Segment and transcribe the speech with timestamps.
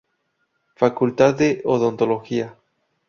[0.77, 2.55] Facultad de Odontología.